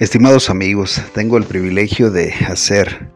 [0.00, 3.10] Estimados amigos, tengo el privilegio de hacer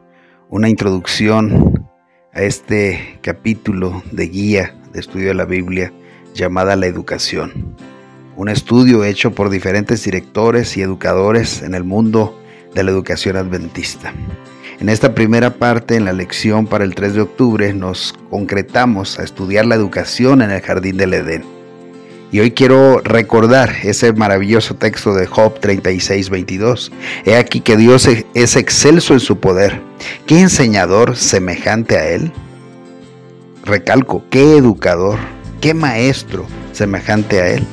[0.50, 1.88] una introducción
[2.34, 5.94] a este capítulo de guía de estudio de la Biblia
[6.34, 7.74] llamada La Educación.
[8.36, 12.38] Un estudio hecho por diferentes directores y educadores en el mundo
[12.74, 14.12] de la educación adventista.
[14.78, 19.22] En esta primera parte, en la lección para el 3 de octubre, nos concretamos a
[19.24, 21.53] estudiar la educación en el jardín del Edén.
[22.34, 26.90] Y hoy quiero recordar ese maravilloso texto de Job 36, 22.
[27.24, 29.80] He aquí que Dios es excelso en su poder.
[30.26, 32.32] ¿Qué enseñador semejante a Él?
[33.64, 35.20] Recalco, ¿qué educador?
[35.60, 37.64] ¿Qué maestro semejante a Él?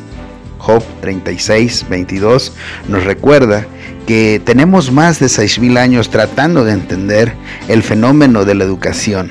[0.62, 2.54] Job 36, 22
[2.88, 3.66] nos recuerda
[4.06, 7.34] que tenemos más de 6.000 años tratando de entender
[7.68, 9.30] el fenómeno de la educación.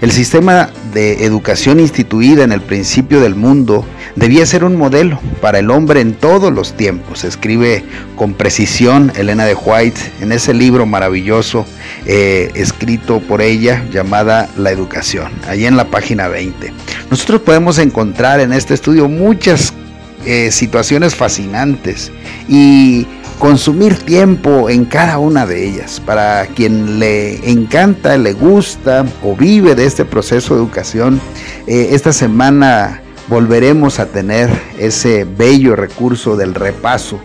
[0.00, 3.84] El sistema de educación instituida en el principio del mundo
[4.16, 7.24] debía ser un modelo para el hombre en todos los tiempos.
[7.24, 7.84] Escribe
[8.16, 11.64] con precisión Elena de White en ese libro maravilloso
[12.06, 16.72] eh, escrito por ella llamada La Educación, allí en la página 20.
[17.10, 19.72] Nosotros podemos encontrar en este estudio muchas
[20.24, 22.12] eh, situaciones fascinantes
[22.48, 23.06] y
[23.38, 26.00] consumir tiempo en cada una de ellas.
[26.04, 31.20] Para quien le encanta, le gusta o vive de este proceso de educación,
[31.66, 37.20] eh, esta semana volveremos a tener ese bello recurso del repaso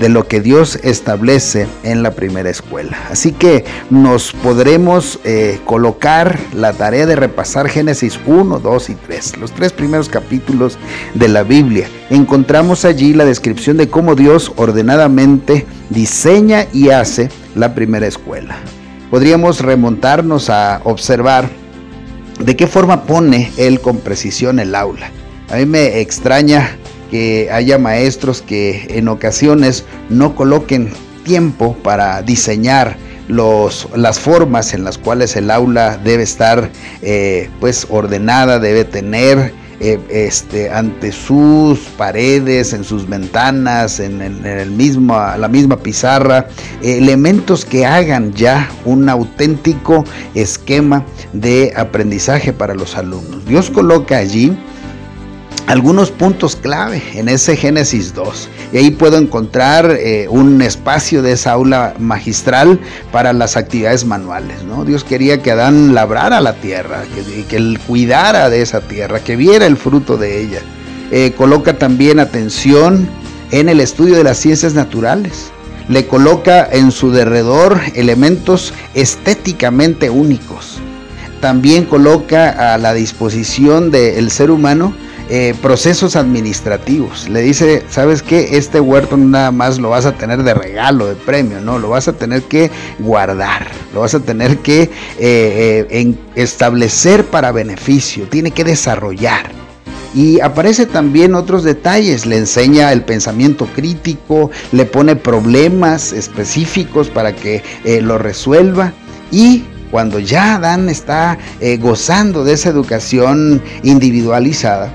[0.00, 2.98] de lo que Dios establece en la primera escuela.
[3.10, 9.38] Así que nos podremos eh, colocar la tarea de repasar Génesis 1, 2 y 3,
[9.38, 10.78] los tres primeros capítulos
[11.14, 11.88] de la Biblia.
[12.10, 18.56] Encontramos allí la descripción de cómo Dios ordenadamente diseña y hace la primera escuela.
[19.10, 21.48] Podríamos remontarnos a observar
[22.38, 25.10] de qué forma pone Él con precisión el aula.
[25.50, 26.76] A mí me extraña
[27.10, 30.92] que haya maestros que en ocasiones no coloquen
[31.24, 32.96] tiempo para diseñar
[33.28, 36.70] los, las formas en las cuales el aula debe estar
[37.02, 44.70] eh, pues ordenada, debe tener eh, este, ante sus paredes, en sus ventanas, en, el
[44.72, 46.48] mismo, la misma pizarra,
[46.82, 50.04] elementos que hagan ya un auténtico
[50.34, 53.44] esquema de aprendizaje para los alumnos.
[53.44, 54.58] Dios coloca allí
[55.68, 58.48] algunos puntos clave en ese Génesis 2.
[58.72, 62.80] Y ahí puedo encontrar eh, un espacio de esa aula magistral
[63.12, 64.62] para las actividades manuales.
[64.64, 64.86] ¿no?
[64.86, 69.36] Dios quería que Adán labrara la tierra, que, que él cuidara de esa tierra, que
[69.36, 70.60] viera el fruto de ella.
[71.10, 73.06] Eh, coloca también atención
[73.50, 75.50] en el estudio de las ciencias naturales.
[75.90, 80.78] Le coloca en su derredor elementos estéticamente únicos.
[81.42, 84.94] También coloca a la disposición del ser humano
[85.30, 87.28] eh, procesos administrativos.
[87.28, 88.56] Le dice, ¿sabes qué?
[88.56, 91.78] Este huerto nada más lo vas a tener de regalo, de premio, ¿no?
[91.78, 94.84] Lo vas a tener que guardar, lo vas a tener que
[95.18, 99.50] eh, eh, establecer para beneficio, tiene que desarrollar.
[100.14, 107.36] Y aparece también otros detalles, le enseña el pensamiento crítico, le pone problemas específicos para
[107.36, 107.62] que
[108.00, 108.94] lo resuelva
[109.30, 111.36] y cuando ya Adán está
[111.80, 114.90] gozando de esa educación individualizada,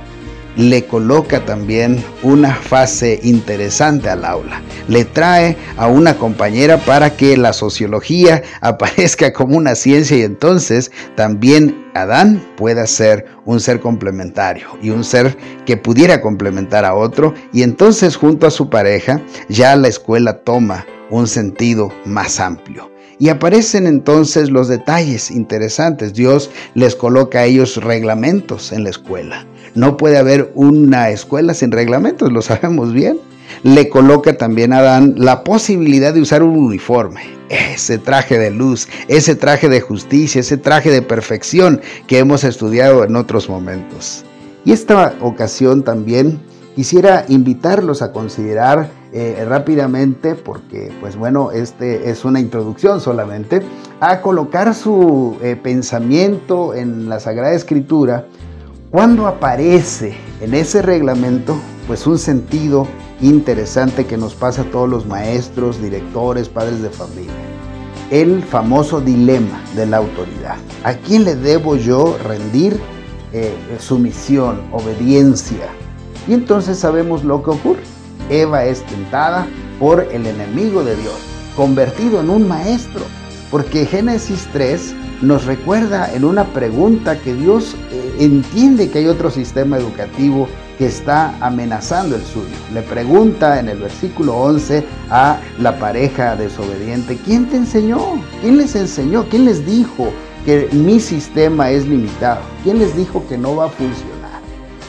[0.56, 4.62] le coloca también una fase interesante al aula.
[4.88, 10.92] Le trae a una compañera para que la sociología aparezca como una ciencia y entonces
[11.16, 17.34] también Adán pueda ser un ser complementario y un ser que pudiera complementar a otro
[17.52, 22.92] y entonces junto a su pareja ya la escuela toma un sentido más amplio.
[23.20, 26.14] Y aparecen entonces los detalles interesantes.
[26.14, 29.46] Dios les coloca a ellos reglamentos en la escuela.
[29.76, 33.20] No puede haber una escuela sin reglamentos, lo sabemos bien.
[33.64, 38.88] Le coloca también a Adán la posibilidad de usar un uniforme, ese traje de luz,
[39.08, 44.26] ese traje de justicia, ese traje de perfección que hemos estudiado en otros momentos.
[44.66, 46.40] Y esta ocasión también
[46.76, 53.62] quisiera invitarlos a considerar eh, rápidamente, porque pues bueno, este es una introducción solamente,
[54.00, 58.26] a colocar su eh, pensamiento en la Sagrada Escritura
[58.94, 61.58] cuando aparece en ese reglamento,
[61.88, 62.88] pues un sentido
[63.22, 67.34] interesante que nos pasa a todos los maestros, directores, padres de familia.
[68.12, 70.58] El famoso dilema de la autoridad.
[70.84, 72.80] ¿A quién le debo yo rendir
[73.32, 75.70] eh, sumisión, obediencia?
[76.28, 77.82] Y entonces sabemos lo que ocurre.
[78.30, 79.48] Eva es tentada
[79.80, 81.18] por el enemigo de Dios,
[81.56, 83.02] convertido en un maestro.
[83.54, 89.30] Porque Génesis 3 nos recuerda en una pregunta que Dios eh, entiende que hay otro
[89.30, 90.48] sistema educativo
[90.80, 92.56] que está amenazando el suyo.
[92.74, 98.20] Le pregunta en el versículo 11 a la pareja desobediente, ¿quién te enseñó?
[98.42, 99.30] ¿Quién les enseñó?
[99.30, 100.08] ¿Quién les dijo
[100.46, 102.42] que mi sistema es limitado?
[102.64, 104.42] ¿Quién les dijo que no va a funcionar?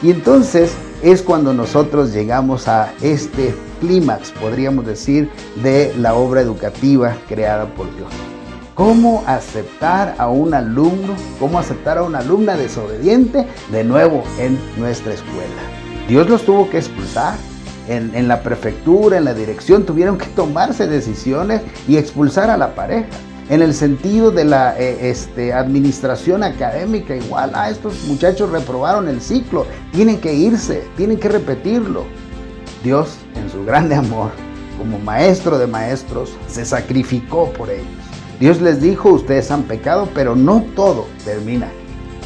[0.02, 0.72] Y entonces
[1.02, 5.28] es cuando nosotros llegamos a este clímax, podríamos decir,
[5.62, 8.33] de la obra educativa creada por Dios.
[8.74, 15.14] ¿Cómo aceptar a un alumno, cómo aceptar a una alumna desobediente de nuevo en nuestra
[15.14, 15.62] escuela?
[16.08, 17.36] Dios los tuvo que expulsar.
[17.86, 23.06] En, la prefectura, en la dirección, tuvieron que tomarse decisiones y expulsar a la pareja.
[23.50, 29.20] En el sentido de la eh, este, administración académica, igual, ah, estos muchachos reprobaron el
[29.20, 32.06] ciclo, tienen que irse, tienen que repetirlo.
[32.82, 34.30] Dios, en su grande amor,
[34.78, 38.13] como maestro de maestros, se sacrificó por ellos.
[38.44, 41.66] Dios les dijo, ustedes han pecado, pero no todo termina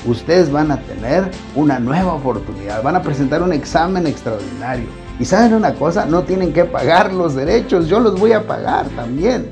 [0.05, 4.89] Ustedes van a tener una nueva oportunidad, van a presentar un examen extraordinario.
[5.21, 8.89] Y saben una cosa, no tienen que pagar los derechos, yo los voy a pagar
[8.97, 9.49] también.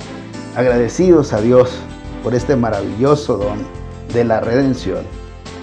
[0.57, 1.71] Agradecidos a Dios
[2.25, 3.59] por este maravilloso don
[4.13, 5.05] de la redención.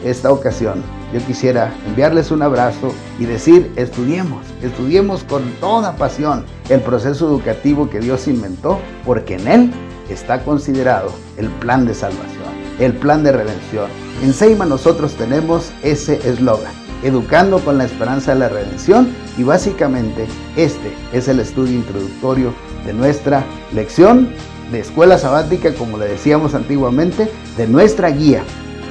[0.05, 0.81] Esta ocasión
[1.13, 7.89] yo quisiera enviarles un abrazo y decir, estudiemos, estudiemos con toda pasión el proceso educativo
[7.89, 9.73] que Dios inventó, porque en él
[10.13, 12.43] está considerado el plan de salvación,
[12.79, 13.89] el plan de redención.
[14.21, 16.71] En Seima nosotros tenemos ese eslogan,
[17.03, 20.25] educando con la esperanza de la redención y básicamente
[20.55, 22.53] este es el estudio introductorio
[22.85, 23.43] de nuestra
[23.73, 24.29] lección
[24.71, 28.43] de escuela sabática, como le decíamos antiguamente, de nuestra guía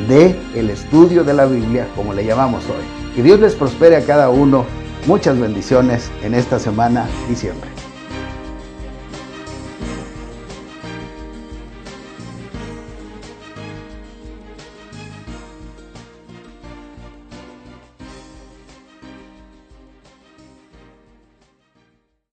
[0.09, 3.15] de el estudio de la Biblia, como le llamamos hoy.
[3.15, 4.65] Que Dios les prospere a cada uno.
[5.07, 7.72] Muchas bendiciones en esta semana y siempre.